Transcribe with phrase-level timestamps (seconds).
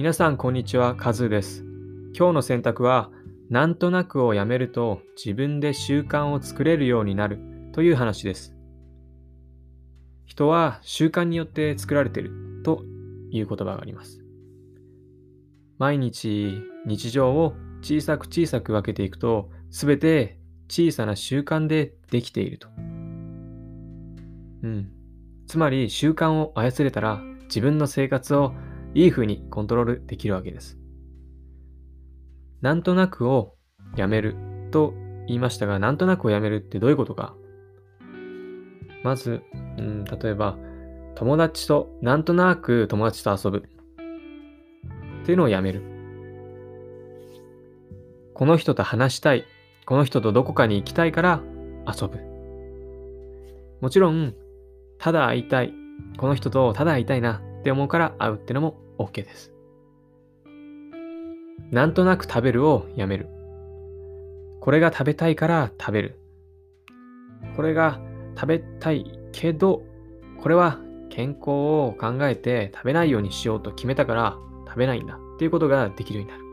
[0.00, 0.96] 皆さん、こんにちは。
[0.96, 1.62] カズーです。
[2.16, 3.10] 今日の選択は、
[3.50, 7.38] なんとなくをやめると自分で習慣を作れるようになる
[7.74, 8.56] という話です。
[10.24, 12.82] 人は習慣によって作られていると
[13.30, 14.24] いう言葉があります。
[15.76, 20.38] 毎日日常を小さく小さく分けていくと、すべて
[20.70, 22.68] 小さな習慣でできていると。
[24.62, 24.90] うん。
[25.46, 28.54] つまり習慣を操れたら自分の生活を
[28.94, 30.78] いい風にコントロールできるわけです。
[32.60, 33.54] なんとなくを
[33.96, 34.36] やめる
[34.70, 34.92] と
[35.26, 37.34] 言いましたが、なんとなくをやめるってどういうことか。
[39.02, 39.42] まず、
[39.78, 40.58] うん、例えば、
[41.14, 45.82] 友達と、なんとなく友達と遊ぶっていうのをやめる。
[48.34, 49.44] この人と話したい。
[49.86, 51.42] この人とどこかに行きたいから
[51.86, 52.18] 遊ぶ。
[53.80, 54.34] もちろん、
[54.98, 55.72] ただ会いたい。
[56.18, 59.52] この人とただ会いたいなって思うから会うってのも OK です。
[61.70, 63.28] なんとなく食べるをやめる。
[64.60, 66.18] これが食べたいから食べる。
[67.56, 68.00] これが
[68.34, 69.82] 食べたいけど、
[70.42, 76.44] これは健康を考えて食べないようにしようと決めたから食べないんだっていうことができるようになる。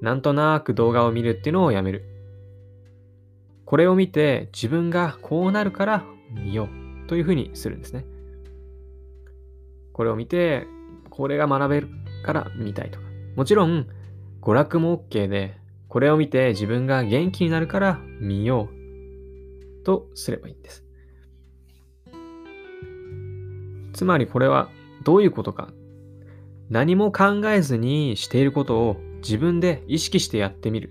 [0.00, 2.04] なんとなく動画を見るっていうのをやめる。
[3.64, 6.68] これを見て自分がこうなるから見よ
[7.04, 8.06] うというふうにするんですね。
[9.92, 10.68] これを見て、
[11.18, 11.88] これが学べる
[12.24, 13.06] から見たいとか。
[13.34, 13.88] もちろん、
[14.40, 20.84] 娯楽も OK で、これを見て自分が元気になるから見ようとすればいいんです。
[23.94, 24.70] つまりこれは
[25.02, 25.72] どういうことか。
[26.70, 30.90] 何も考えずにしていることを自分で意識してやってみる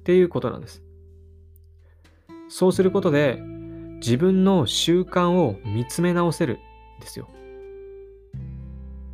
[0.00, 0.84] っていうことなんです。
[2.48, 3.42] そうすることで
[3.96, 6.54] 自分の習慣を見つめ直せる
[6.98, 7.28] んですよ。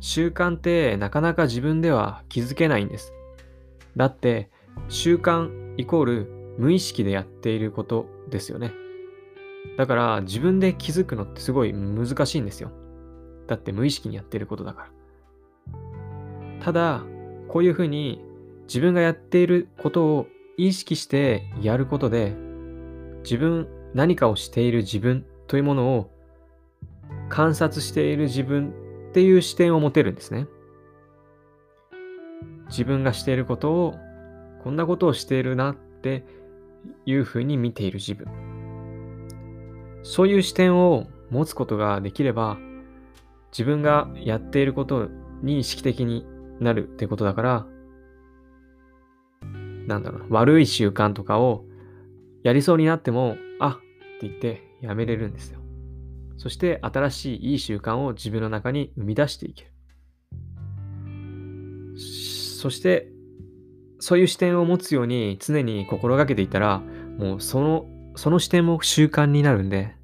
[0.03, 3.13] 習慣ってなかなか自分では気づけないんです。
[3.95, 4.49] だって
[4.89, 8.73] 習慣イコール無意識でやっていることですよね。
[9.77, 12.69] だから自分で気づくのってすごい難しいんですよ。
[13.47, 14.89] だって無意識にやってることだから。
[16.59, 17.03] ただ、
[17.47, 18.21] こういうふうに
[18.63, 20.27] 自分がやっていることを
[20.57, 22.35] 意識してやることで、
[23.23, 26.11] 自分、何かをしている自分というものを
[27.29, 28.82] 観察している自分
[29.13, 30.47] っていう視点を持てるんですね。
[32.69, 33.93] 自分がしていることを、
[34.63, 36.25] こんなことをしているなって
[37.05, 38.25] いうふうに見ている自分。
[40.01, 42.57] そういう視点を持つことができれば、
[43.51, 45.09] 自分がやっていること
[45.43, 46.25] に意識的に
[46.59, 47.67] なるってことだから、
[49.85, 51.65] なんだろう、悪い習慣とかを
[52.41, 55.62] やりそうになっても、あって言ってやめれるんですよ。
[56.37, 59.71] そして新しいいい習慣を自分の中に生み出していける。
[61.95, 63.09] そして、
[63.99, 66.79] そういう視点を持つように常に心がけていたら、
[67.17, 67.85] もうその、
[68.15, 69.95] その視点も習慣になるんで、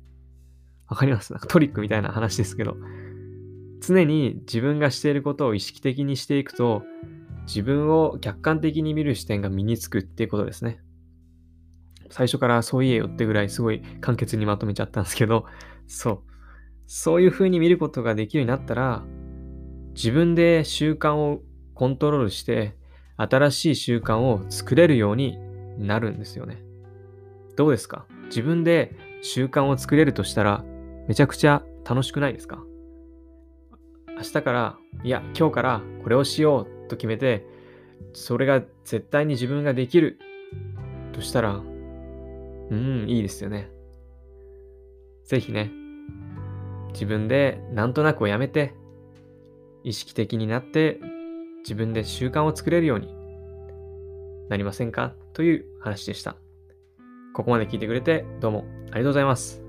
[0.87, 1.33] わかります？
[1.33, 2.77] なんかトリックみたいな話ですけど、
[3.81, 6.83] 常に自分がしていることを意識的にしていくと、
[7.45, 10.79] 自分を客観的に見る視点が身につくっていうことですね。
[12.09, 15.45] 最初からそう言えよってぐらいすごい簡潔にまとめちゃったんですけど、
[15.87, 16.19] そう。
[16.87, 19.03] そういう風に見ることができるようになったら、
[19.93, 21.41] 自分で習慣を
[21.75, 22.75] コントロールして、
[23.17, 25.37] 新しい習慣を作れるように
[25.77, 26.63] なるんですよね。
[27.55, 28.05] どうですか？
[28.25, 30.63] 自分で習慣を作れるとしたら、
[31.07, 32.63] めちゃくちゃ楽しくないですか？
[34.15, 37.45] 明日から、いや、今日からこれをしようと決めて、
[38.13, 40.17] それが絶対に自分ができる
[41.11, 41.61] としたら、
[42.69, 43.71] うん、いいですよね。
[45.25, 45.71] ぜひね、
[46.93, 48.73] 自分でなんとなくをやめて、
[49.83, 50.99] 意識的になって、
[51.59, 53.13] 自分で習慣を作れるように
[54.49, 55.13] なりませんか？
[55.33, 56.35] という話でした。
[57.33, 59.63] ここまで聞いてくれてどうもありがとうございます。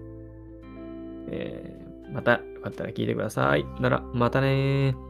[1.28, 3.64] えー、またよかったら聞いてください。
[3.80, 5.09] なら、またねー。